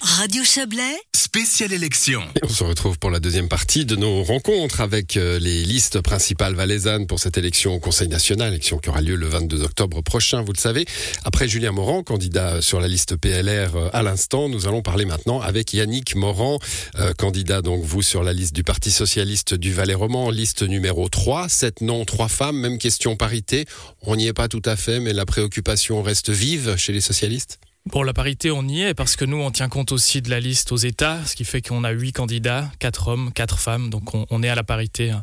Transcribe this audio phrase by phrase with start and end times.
[0.00, 2.22] Radio Chablais, spéciale élection.
[2.36, 6.00] Et on se retrouve pour la deuxième partie de nos rencontres avec euh, les listes
[6.00, 10.00] principales valaisannes pour cette élection au Conseil national, élection qui aura lieu le 22 octobre
[10.02, 10.84] prochain, vous le savez.
[11.24, 15.40] Après Julien Morand, candidat sur la liste PLR euh, à l'instant, nous allons parler maintenant
[15.40, 16.60] avec Yannick Morand,
[16.98, 21.48] euh, candidat donc vous sur la liste du Parti socialiste du Valais-Roman, liste numéro 3,
[21.48, 23.66] sept noms, trois femmes, même question parité.
[24.02, 27.58] On n'y est pas tout à fait, mais la préoccupation reste vive chez les socialistes
[27.90, 30.40] Pour la parité, on y est parce que nous, on tient compte aussi de la
[30.40, 34.14] liste aux États, ce qui fait qu'on a huit candidats, quatre hommes, quatre femmes, donc
[34.14, 35.10] on, on est à la parité.
[35.10, 35.22] hein.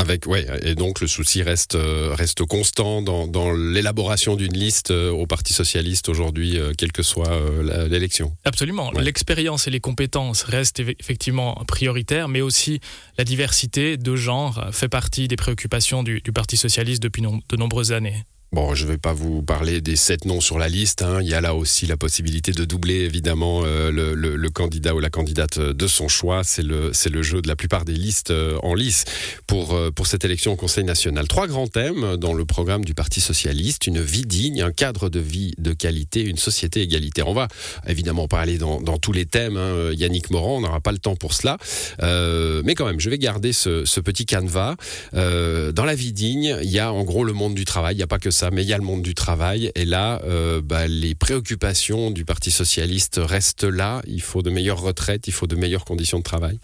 [0.00, 4.92] Avec ouais, et donc le souci reste euh, reste constant dans, dans l'élaboration d'une liste
[4.92, 8.36] euh, au Parti socialiste aujourd'hui, euh, quelle que soit euh, l'élection.
[8.44, 8.92] Absolument.
[8.92, 9.02] Ouais.
[9.02, 12.78] L'expérience et les compétences restent eff- effectivement prioritaires, mais aussi
[13.16, 17.90] la diversité de genre fait partie des préoccupations du, du Parti socialiste depuis de nombreuses
[17.90, 18.22] années.
[18.50, 21.02] Bon, je ne vais pas vous parler des sept noms sur la liste.
[21.02, 21.18] hein.
[21.20, 25.10] Il y a là aussi la possibilité de doubler évidemment euh, le, candidat ou la
[25.10, 26.42] candidate de son choix.
[26.44, 29.04] C'est le, le jeu de la plupart des listes euh, en lice
[29.46, 31.28] pour, euh, pour cette élection au Conseil national.
[31.28, 35.20] Trois grands thèmes dans le programme du Parti socialiste une vie digne, un cadre de
[35.20, 37.28] vie de qualité, une société égalitaire.
[37.28, 37.48] On va
[37.86, 39.58] évidemment pas aller dans, tous les thèmes.
[39.58, 39.92] hein.
[39.92, 41.58] Yannick Morand, on n'aura pas le temps pour cela.
[42.02, 44.74] Euh, mais quand même, je vais garder ce, petit canevas.
[45.12, 47.94] Euh, dans la vie digne, il y a en gros le monde du travail.
[47.94, 49.70] Il n'y a pas que mais il y a le monde du travail.
[49.74, 54.02] Et là, euh, bah, les préoccupations du Parti socialiste restent là.
[54.06, 56.58] Il faut de meilleures retraites, il faut de meilleures conditions de travail.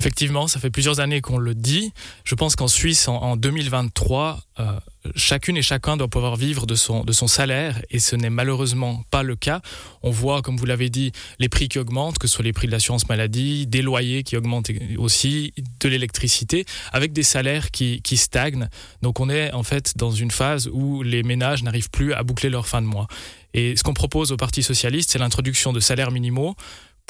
[0.00, 1.92] Effectivement, ça fait plusieurs années qu'on le dit.
[2.24, 4.80] Je pense qu'en Suisse, en, en 2023, euh,
[5.14, 9.04] chacune et chacun doit pouvoir vivre de son, de son salaire et ce n'est malheureusement
[9.10, 9.60] pas le cas.
[10.02, 12.66] On voit, comme vous l'avez dit, les prix qui augmentent, que ce soit les prix
[12.66, 18.16] de l'assurance maladie, des loyers qui augmentent aussi, de l'électricité, avec des salaires qui, qui
[18.16, 18.70] stagnent.
[19.02, 22.48] Donc on est en fait dans une phase où les ménages n'arrivent plus à boucler
[22.48, 23.06] leur fin de mois.
[23.52, 26.54] Et ce qu'on propose au Parti socialiste, c'est l'introduction de salaires minimaux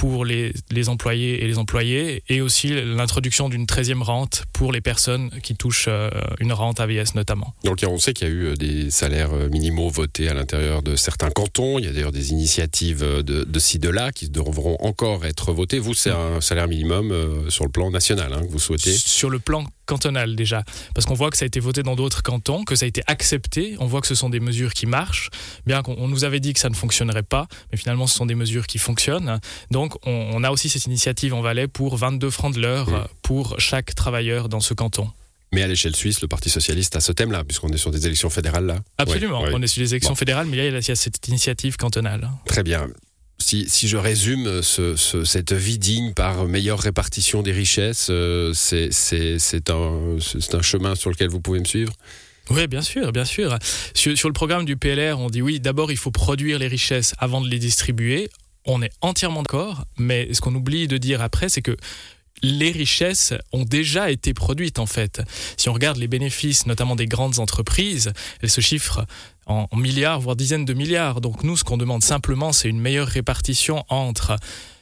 [0.00, 4.80] pour les, les employés et les employés, et aussi l'introduction d'une 13e rente pour les
[4.80, 7.52] personnes qui touchent euh, une rente AVS notamment.
[7.64, 10.82] Donc on sait qu'il y a eu euh, des salaires euh, minimaux votés à l'intérieur
[10.82, 11.78] de certains cantons.
[11.78, 15.52] Il y a d'ailleurs des initiatives de, de ci, de là qui devront encore être
[15.52, 15.78] votées.
[15.78, 18.92] Vous, c'est un salaire minimum euh, sur le plan national hein, que vous souhaitez?
[18.92, 20.62] Sur le plan cantonal déjà,
[20.94, 23.02] parce qu'on voit que ça a été voté dans d'autres cantons, que ça a été
[23.06, 25.30] accepté, on voit que ce sont des mesures qui marchent,
[25.66, 28.26] bien qu'on on nous avait dit que ça ne fonctionnerait pas, mais finalement ce sont
[28.26, 29.40] des mesures qui fonctionnent.
[29.70, 33.06] Donc on, on a aussi cette initiative en Valais pour 22 francs de l'heure Mmh.
[33.22, 35.08] pour chaque travailleur dans ce canton.
[35.52, 38.30] Mais à l'échelle suisse, le Parti socialiste a ce thème-là, puisqu'on est sur des élections
[38.30, 38.76] fédérales là.
[38.98, 39.54] Absolument, Ouais, ouais.
[39.54, 40.14] on est sur les élections Bon.
[40.16, 42.30] fédérales, mais là il y a cette initiative cantonale.
[42.46, 42.86] Très bien.
[43.42, 50.62] Si, je résume ce- cette vie digne par meilleure répartition des richesses, euh, c'est un
[50.62, 51.92] chemin sur lequel vous pouvez me suivre?
[52.50, 53.56] Oui, bien sûr, bien sûr.
[53.94, 57.14] Sur, sur le programme du PLR, on dit oui, d'abord il faut produire les richesses
[57.18, 58.28] avant de les distribuer.
[58.66, 61.76] On est entièrement d'accord, mais ce qu'on oublie de dire après, c'est que
[62.42, 65.22] les richesses ont déjà été produites en fait.
[65.56, 68.12] Si on regarde les bénéfices, notamment des grandes entreprises,
[68.42, 69.04] elles se chiffrent
[69.46, 71.20] en, milliards, voire dizaines de milliards.
[71.20, 74.36] Donc nous, ce qu'on demande simplement, c'est une meilleure répartition entre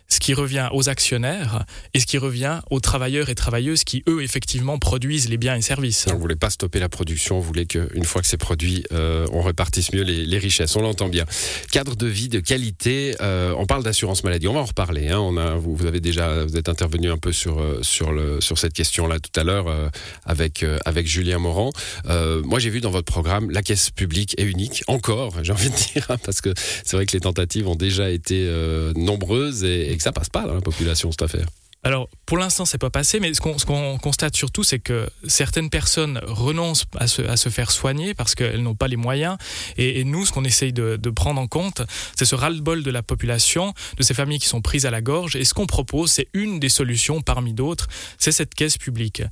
[0.08, 4.22] ce qui revient aux actionnaires et ce qui revient aux travailleurs et travailleuses qui, eux,
[4.22, 6.06] effectivement, produisent les biens et services.
[6.08, 9.26] On ne voulait pas stopper la production, on voulait qu'une fois que c'est produit, euh,
[9.32, 10.76] on répartisse mieux les, richesses.
[10.76, 11.24] On l'entend bien.
[11.72, 14.48] Cadre de vie de qualité, euh, on parle d'assurance maladie.
[14.48, 15.08] On va en reparler.
[15.08, 15.56] Hein.
[15.58, 19.44] Vous, avez déjà, vous êtes intervenu un peu sur euh, sur cette question-là tout à
[19.44, 19.88] l'heure euh,
[20.24, 21.72] avec avec Julien Morand.
[22.44, 24.84] Moi, j'ai vu dans votre programme la caisse publique est unique.
[24.86, 26.54] Encore, j'ai envie de dire, hein, parce que
[26.84, 28.48] c'est vrai que les tentatives ont déjà été
[28.94, 31.46] nombreuses et que ça passe pas dans la population cette affaire.
[31.84, 36.20] Alors, pour l'instant, c'est pas passé, mais ce qu'on constate surtout, c'est que certaines personnes
[36.26, 39.36] renoncent à se, à se faire soigner parce qu'elles n'ont pas les moyens.
[39.76, 41.82] Et, et nous, ce qu'on essaye de, de prendre en compte,
[42.16, 45.36] c'est ce ras-le-bol de la population, de ces familles qui sont prises à la gorge.
[45.36, 47.86] Et ce qu'on propose, c'est une des solutions parmi d'autres,
[48.18, 49.22] c'est cette caisse publique.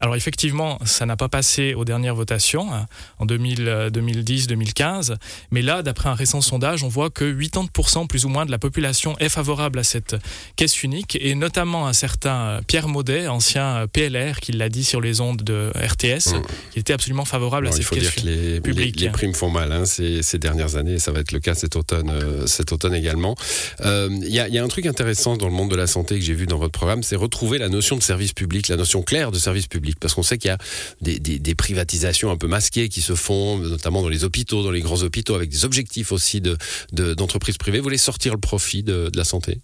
[0.00, 2.86] Alors effectivement, ça n'a pas passé aux dernières votations hein,
[3.18, 5.16] en 2010-2015,
[5.50, 8.58] mais là, d'après un récent sondage, on voit que 80% plus ou moins de la
[8.58, 10.16] population est favorable à cette
[10.56, 14.84] caisse unique, et notamment un certain euh, Pierre Maudet, ancien euh, PLR, qui l'a dit
[14.84, 16.42] sur les ondes de RTS, Mmh.
[16.72, 19.00] qui était absolument favorable à il cette faut dire caisse que les, les, publique.
[19.00, 21.54] les primes font mal hein, ces, ces dernières années, et ça va être le cas
[21.54, 23.34] cet automne, euh, cet automne également.
[23.80, 26.18] Euh, Il y, il y a un truc intéressant dans le monde de la santé
[26.18, 29.02] que j'ai vu dans votre programme, c'est retrouver la notion de service public, la notion
[29.02, 30.58] claire de service public, parce qu'on sait qu'il y a
[31.00, 35.02] des, privatisations un peu masquées qui se font, notamment dans les hôpitaux, dans les grands
[35.02, 36.56] hôpitaux, avec des objectifs aussi de
[36.92, 37.78] de- d'entreprises privées.
[37.78, 39.58] Vous voulez sortir le profit de, la santé?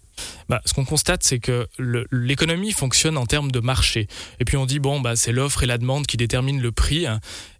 [0.49, 1.67] Bah, ce qu'on constate, c'est que
[2.11, 4.07] l'économie fonctionne en termes de marché.
[4.39, 7.05] Et puis on dit, bon, bah, c'est l'offre et la demande qui déterminent le prix.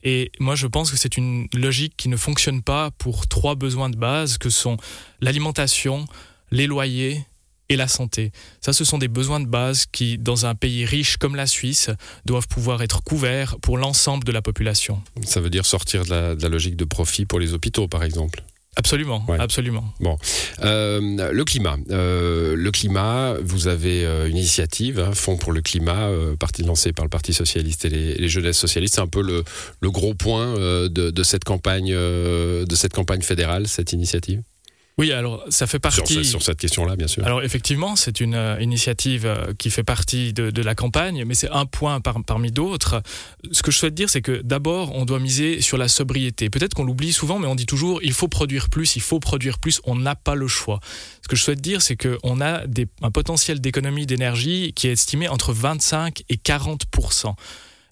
[0.03, 3.89] Et moi, je pense que c'est une logique qui ne fonctionne pas pour trois besoins
[3.89, 4.77] de base, que sont
[5.21, 6.05] l'alimentation,
[6.51, 7.25] les loyers
[7.69, 8.31] et la santé.
[8.61, 11.89] Ça, ce sont des besoins de base qui, dans un pays riche comme la Suisse,
[12.25, 15.01] doivent pouvoir être couverts pour l'ensemble de la population.
[15.23, 18.03] Ça veut dire sortir de la, de la logique de profit pour les hôpitaux, par
[18.03, 18.43] exemple
[18.77, 19.83] Absolument, absolument.
[19.99, 20.19] Bon,
[20.61, 21.77] euh, le climat.
[21.89, 26.93] Euh, le climat, vous avez euh, une initiative, hein, Fonds pour le climat, partie lancée
[26.93, 28.95] par le Parti socialiste et les, les jeunesses socialistes.
[28.95, 29.43] C'est un peu le,
[29.81, 34.43] le gros point de, de, cette campagne, de cette campagne fédérale, cette initiative?
[34.99, 36.25] Oui, alors ça fait partie.
[36.25, 37.23] Sur, cette question-là, bien sûr.
[37.23, 41.35] Alors effectivement, c'est une euh, initiative euh, qui fait partie de, de la campagne, mais
[41.35, 43.03] c'est un point parmi d'autres.
[43.51, 46.49] Ce que je souhaite dire, c'est que d'abord, on doit miser sur la sobriété.
[46.49, 49.59] Peut-être qu'on l'oublie souvent, mais on dit toujours il faut produire plus, il faut produire
[49.59, 49.81] plus.
[49.83, 50.79] On n'a pas le choix.
[51.21, 54.93] Ce que je souhaite dire, c'est qu'on a des, un potentiel d'économie d'énergie qui est
[54.93, 56.85] estimé entre 25 et 40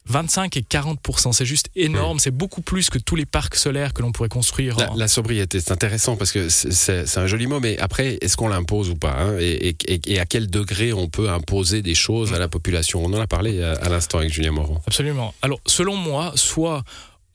[0.07, 2.19] 25 et 40% C'est juste énorme.
[2.19, 4.78] C'est beaucoup plus que tous les parcs solaires que l'on pourrait construire.
[4.96, 8.90] La, sobriété, c'est intéressant parce que c'est un joli mot, mais après, est-ce qu'on l'impose
[8.90, 9.75] ou pas hein, et,
[10.19, 13.04] à quel degré on peut imposer des choses à la population?
[13.04, 14.78] On en a parlé à, à l'instant avec Julien Moreau.
[14.88, 15.34] Absolument.
[15.42, 16.84] Alors, selon moi, soit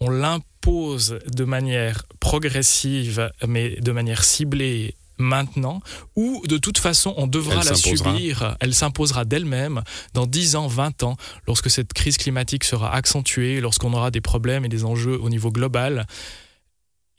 [0.00, 5.80] on l'impose de manière progressive, mais de manière ciblée maintenant,
[6.16, 9.82] ou de toute façon on devra la subir, elle s'imposera d'elle-même
[10.14, 14.64] dans 10 ans, 20 ans, lorsque cette crise climatique sera accentuée, lorsqu'on aura des problèmes
[14.64, 16.06] et des enjeux au niveau global.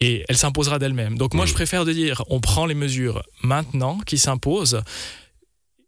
[0.03, 1.15] Et elle s'imposera d'elle-même.
[1.15, 4.81] Donc moi, je préfère de dire, on prend les mesures maintenant qui s'imposent,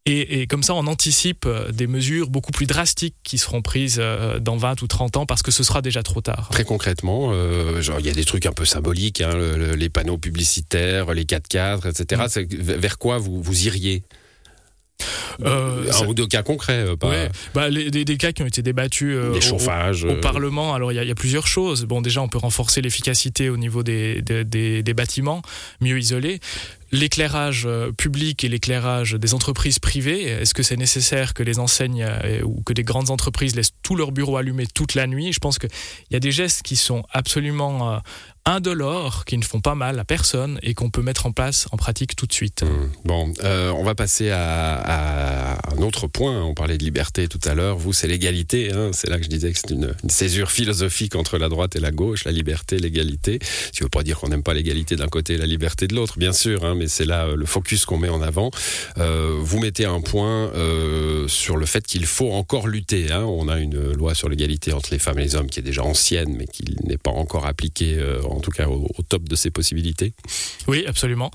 [0.05, 4.37] et, comme ça, on anticipe euh, des mesures beaucoup plus drastiques qui seront prises euh,
[4.39, 6.49] dans 20 ou 30 ans parce que ce sera déjà trop tard.
[6.51, 9.33] Très concrètement, euh, genre il y a des trucs un peu symboliques, hein,
[9.77, 12.23] les panneaux publicitaires, les 4 cadres, etc.
[12.35, 12.55] Mm.
[12.57, 14.03] Vers quoi vous, vous iriez?
[15.41, 17.11] Euh, un ou deux cas concrets, pas...
[17.53, 20.73] bah, des, cas qui ont été débattus au, Parlement.
[20.73, 21.85] Alors il y, a plusieurs choses.
[21.85, 25.41] Bon, déjà, on peut renforcer l'efficacité au niveau des, des, bâtiments,
[25.81, 26.39] mieux isolés
[26.93, 32.03] l'éclairage euh, public et l'éclairage des entreprises privées, est-ce que c'est nécessaire que les enseignes
[32.07, 35.33] euh, ou que des grandes entreprises laissent tous leurs bureaux allumés toute la nuit?
[35.33, 35.69] Je pense qu'il
[36.11, 37.97] y a des gestes qui sont absolument euh,
[38.45, 41.77] indolores, qui ne font pas mal à personne et qu'on peut mettre en place en
[41.77, 42.63] pratique tout de suite.
[42.63, 42.89] Mmh.
[43.05, 46.43] Bon, on va passer à, un autre point.
[46.43, 47.77] On parlait de liberté tout à l'heure.
[47.77, 48.73] Vous, c'est l'égalité.
[48.73, 48.91] Hein.
[48.91, 51.91] C'est là que je disais que c'est une, césure philosophique entre la droite et la
[51.91, 53.39] gauche, la liberté, l'égalité.
[53.79, 56.19] Ne veut pas dire qu'on n'aime pas l'égalité d'un côté et la liberté de l'autre,
[56.19, 56.65] bien sûr.
[56.65, 58.51] Hein, c'est là euh, le focus qu'on met en avant.
[58.97, 63.11] Euh, vous mettez un point euh, sur le fait qu'il faut encore lutter.
[63.11, 63.23] Hein.
[63.23, 65.83] On a une loi sur l'égalité entre les femmes et les hommes qui est déjà
[65.83, 67.97] ancienne, mais qui n'est pas encore appliquée,
[68.29, 70.13] en tout cas au, top de ses possibilités.
[70.67, 71.31] Oui, absolument.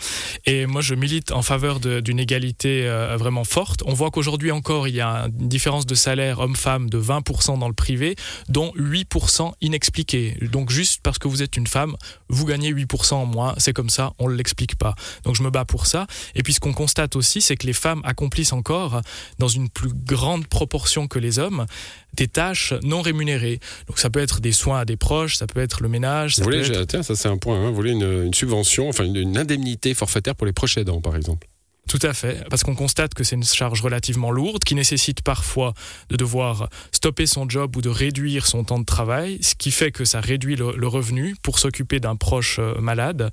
[0.47, 3.83] Et moi, je milite en faveur d'une égalité vraiment forte.
[3.87, 7.69] On voit qu'aujourd'hui encore, il y a une différence de salaire homme-femme de 20% dans
[7.69, 8.17] le privé,
[8.49, 10.37] dont 8% inexpliqués.
[10.53, 11.97] Donc juste parce que vous êtes une femme,
[12.29, 13.55] vous gagnez 8% en moins.
[13.59, 14.95] C'est comme ça, on ne l'explique pas.
[15.29, 16.07] Donc je me bas pour ça.
[16.35, 19.03] Et puis ce qu'on constate aussi, c'est que les femmes accomplissent encore,
[19.39, 21.67] dans une plus grande proportion que les hommes,
[22.15, 23.61] des tâches non rémunérées.
[23.89, 26.37] Donc ça peut être des soins à des proches, ça peut être le ménage.
[26.37, 27.61] Ça vous voulez, tiens, ça c'est un point.
[27.61, 27.69] Hein.
[27.69, 31.47] vous voulez une, subvention, enfin une, indemnité forfaitaire pour les proches aidants, par exemple.
[31.89, 35.75] Tout à fait, parce qu'on constate que c'est une charge relativement lourde qui nécessite parfois
[36.09, 39.91] de devoir stopper son job ou de réduire son temps de travail, ce qui fait
[39.91, 43.31] que ça réduit le revenu pour s'occuper d'un proche euh, malade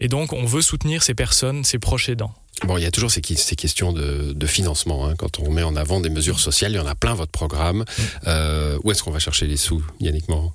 [0.00, 2.32] et donc, on veut soutenir ces personnes, ces proches aidants.
[2.64, 5.06] Bon, il y a toujours ces, questions de, financement.
[5.06, 5.14] Hein.
[5.16, 7.78] Quand on met en avant des mesures sociales, il y en a plein votre programme.
[7.78, 8.02] Mm.
[8.26, 10.52] Euh, où est-ce qu'on va chercher les sous, Yannick Morin?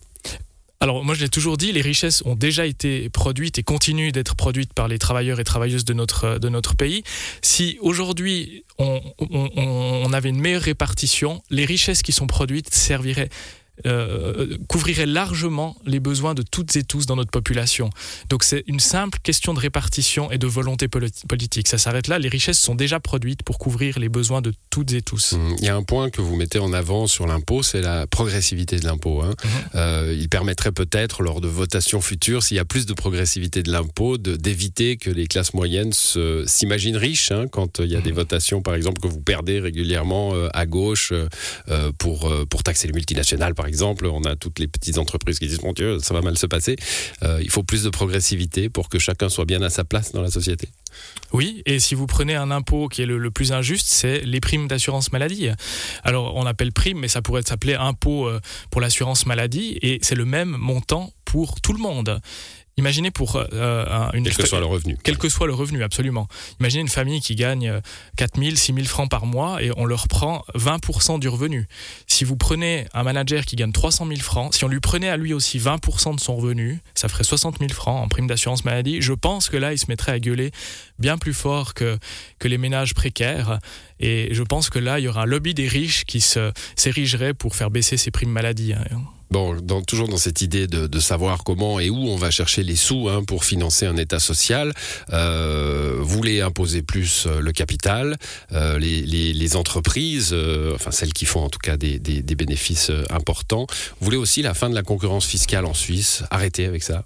[0.80, 4.36] Alors moi je l'ai toujours dit, les richesses ont déjà été produites et continuent d'être
[4.36, 7.06] produites par les travailleurs et travailleuses de notre, de notre pays.
[7.42, 13.30] Si aujourd'hui on, on avait une meilleure répartition, les richesses qui sont produites serviraient
[13.88, 17.90] euh, couvrirait largement les besoins de toutes et tous dans notre population.
[18.30, 21.68] Donc c'est une simple question de répartition et de volonté politique.
[21.68, 22.20] Ça s'arrête là.
[22.20, 25.34] Les richesses sont déjà produites pour couvrir les besoins de toutes et tous.
[25.34, 25.56] Mmh.
[25.58, 28.80] Il y a un point que vous mettez en avant sur l'impôt, c'est la progressivité
[28.80, 29.22] de l'impôt.
[29.22, 29.32] Hein.
[29.32, 29.48] Mmh.
[29.76, 33.72] Euh, il permettrait peut-être, lors de votations futures, s'il y a plus de progressivité de
[33.72, 38.16] l'impôt, d'éviter que les classes moyennes s'imaginent riches hein, quand il y a des mmh.
[38.16, 41.12] votations, par exemple, que vous perdez régulièrement euh, à gauche
[41.98, 45.62] pour, pour taxer les multinationales, par exemple, on a toutes les petites entreprises qui disent
[45.64, 46.76] mon Dieu, ça va mal se passer.
[47.24, 50.22] Euh, il faut plus de progressivité pour que chacun soit bien à sa place dans
[50.22, 50.70] la société.
[51.32, 54.68] Oui, et si vous prenez un impôt qui est le, plus injuste, c'est les primes
[54.68, 55.50] d'assurance maladie.
[56.04, 58.40] Alors on appelle prime, mais ça pourrait s'appeler impôt euh,
[58.70, 62.22] pour l'assurance maladie, et c'est le même montant pour tout le monde.
[62.78, 64.98] Imaginez pour euh, une quel que soit le revenu.
[65.04, 66.28] Quel que soit le revenu, absolument.
[66.60, 67.82] Imaginez une famille qui gagne
[68.18, 71.68] 4 000, 6 000 francs par mois et on leur prend 20% du revenu.
[72.08, 75.18] Si vous prenez un manager qui gagne 300 000 francs, si on lui prenait à
[75.18, 79.02] lui aussi 20% de son revenu, ça ferait 60 000 francs en prime d'assurance maladie.
[79.02, 80.52] Je pense que là, il se mettrait à gueuler
[80.98, 82.00] bien plus fort que,
[82.40, 83.60] que les ménages précaires.
[84.00, 87.56] Et je pense que là, il y aura un lobby des riches qui s'érigerait pour
[87.56, 88.74] faire baisser ces primes maladie.
[88.74, 89.02] Hein.
[89.34, 93.10] Bon, toujours dans cette idée de, savoir comment et où on va chercher les sous
[93.10, 94.74] hein, pour financer un État social,
[95.12, 98.16] euh, voulez imposer plus euh, le capital,
[98.52, 100.36] euh, les, entreprises,
[100.76, 102.00] enfin celles qui font en tout cas des,
[102.36, 103.66] bénéfices importants.
[104.00, 106.24] Voulez aussi la fin de la concurrence fiscale en Suisse.
[106.30, 107.04] Arrêtez avec ça.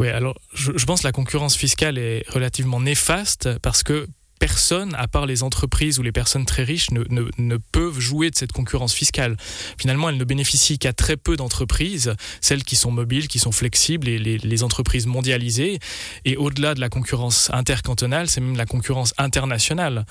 [0.00, 4.94] Oui, alors je, je pense que la concurrence fiscale est relativement néfaste parce que personne,
[4.96, 8.92] à part les entreprises ou les personnes très riches, ne, peuvent jouer de cette concurrence
[8.92, 9.36] fiscale.
[9.78, 14.08] Finalement, elle ne bénéficie qu'à très peu d'entreprises, celles qui sont mobiles, qui sont flexibles,
[14.08, 15.78] et les, entreprises mondialisées.
[16.24, 20.06] Et au-delà de la concurrence intercantonale, c'est même la concurrence internationale.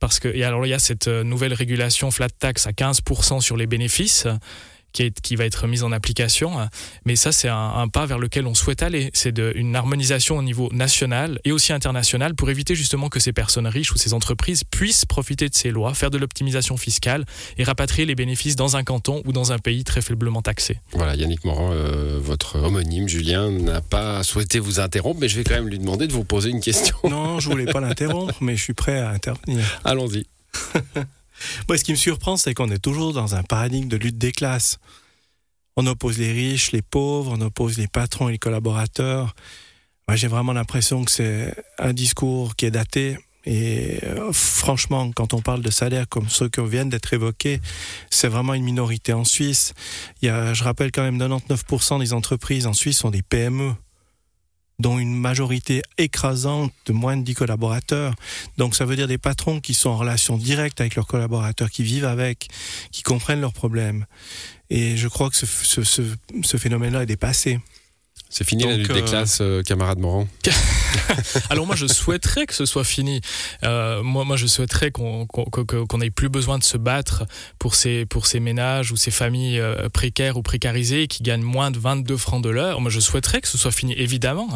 [0.00, 3.40] Parce que, et alors il y a cette euh, nouvelle régulation flat tax à 15%
[3.40, 4.28] sur les bénéfices
[4.92, 6.68] qui, va être mise en application.
[7.04, 9.10] Mais ça, c'est un, pas vers lequel on souhaite aller.
[9.12, 13.66] C'est une harmonisation au niveau national et aussi international pour éviter justement que ces personnes
[13.66, 17.24] riches ou ces entreprises puissent profiter de ces lois, faire de l'optimisation fiscale
[17.56, 20.80] et rapatrier les bénéfices dans un canton ou dans un pays très faiblement taxé.
[20.92, 25.44] Voilà, Yannick Morand, euh, votre homonyme, Julien, n'a pas souhaité vous interrompre, mais je vais
[25.44, 26.96] quand même lui demander de vous poser une question.
[27.08, 29.80] Non, je voulais pas l'interrompre, mais je suis prêt à intervenir.
[29.84, 30.26] Allons-y.
[31.68, 34.32] Moi, ce qui me surprend, c'est qu'on est toujours dans un paradigme de lutte des
[34.32, 34.78] classes.
[35.76, 39.34] On oppose les riches, les pauvres, on oppose les patrons et les collaborateurs.
[40.08, 43.18] Moi, j'ai vraiment l'impression que c'est un discours qui est daté.
[43.44, 47.60] Et euh, franchement, quand on parle de salaires comme ceux qui viennent d'être évoqués,
[48.10, 49.72] c'est vraiment une minorité en Suisse.
[50.20, 53.72] Il y a, je rappelle quand même, 99% des entreprises en Suisse sont des PME
[54.78, 58.14] dont une majorité écrasante de moins de 10 collaborateurs.
[58.58, 61.82] Donc ça veut dire des patrons qui sont en relation directe avec leurs collaborateurs, qui
[61.82, 62.48] vivent avec,
[62.92, 64.06] qui comprennent leurs problèmes.
[64.70, 66.02] Et je crois que ce, ce, ce,
[66.42, 67.58] ce phénomène-là est dépassé.
[68.30, 70.28] C'est fini la lutte des euh, classes, euh, camarade Morand
[71.50, 73.22] Alors moi, je souhaiterais que ce soit fini.
[73.64, 77.24] Euh, moi, moi, je souhaiterais qu'on qu'on ait plus besoin de se battre
[77.58, 81.78] pour ces, pour ces ménages ou ces familles précaires ou précarisées qui gagnent moins de
[81.78, 82.80] 22 francs de l'heure.
[82.80, 84.48] Moi, je souhaiterais que ce soit fini, évidemment.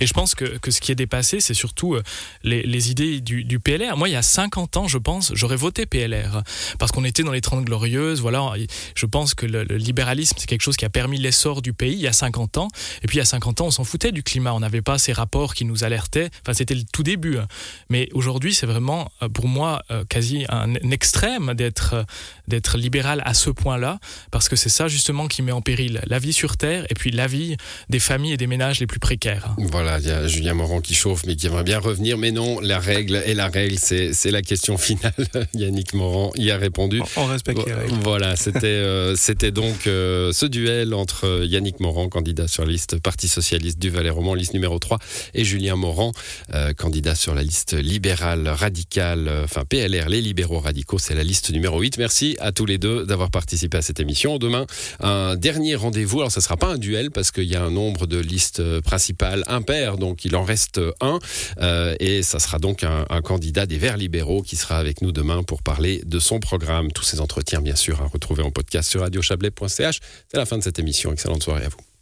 [0.00, 1.96] Et je pense que, que ce qui est dépassé, c'est surtout
[2.42, 3.96] les, les, idées du, du, PLR.
[3.96, 6.42] Moi, il y a 50 ans, je pense, j'aurais voté PLR
[6.78, 8.20] parce qu'on était dans les 30 glorieuses.
[8.20, 8.52] Voilà,
[8.94, 11.94] je pense que le, le libéralisme, c'est quelque chose qui a permis l'essor du pays
[11.94, 12.68] il y a 50 ans.
[13.02, 14.52] Et puis, il y a 50 ans, on s'en foutait du climat.
[14.54, 16.30] On n'avait pas ces rapports qui nous alertaient.
[16.42, 17.38] Enfin, c'était le tout début.
[17.38, 17.46] Hein.
[17.88, 22.02] Mais aujourd'hui, c'est vraiment, euh, pour moi, euh, quasi un, extrême d'être euh,
[22.48, 23.98] d'être libéral à ce point-là,
[24.30, 27.10] parce que c'est ça justement qui met en péril la vie sur Terre et puis
[27.10, 27.56] la vie
[27.88, 29.54] des familles et des ménages les plus précaires.
[29.58, 32.18] Voilà, il y a Julien Morand qui chauffe, mais qui aimerait bien revenir.
[32.18, 35.14] Mais non, la règle est la règle, c'est la question finale.
[35.54, 37.00] Yannick Morand y a répondu.
[37.16, 37.94] On respecte les règles.
[38.02, 43.78] Voilà, c'était c'était donc ce duel entre Yannick Morand, candidat sur la liste Parti socialiste
[43.78, 44.98] du Valais-Roman, liste numéro 3,
[45.34, 46.12] et Julien Morand,
[46.54, 51.22] euh, candidat sur la liste libérale radicale, euh, enfin PLR, les libéraux radicaux, c'est la
[51.22, 51.98] liste numéro 8.
[51.98, 54.38] Merci à tous les deux d'avoir participé à cette émission.
[54.38, 54.66] Demain,
[55.00, 56.20] un dernier rendez-vous.
[56.20, 58.62] Alors, ça ne sera pas un duel parce qu'il y a un nombre de listes
[58.80, 61.18] principales impaires, donc il en reste un.
[61.60, 65.12] Euh, et ça sera donc un, un, candidat des Verts libéraux qui sera avec nous
[65.12, 66.90] demain pour parler de son programme.
[66.90, 70.00] Tous ces entretiens, bien sûr, à retrouver en podcast sur radiochablais.ch.
[70.28, 71.12] C'est la fin de cette émission.
[71.12, 71.93] Excellente soirée à vous.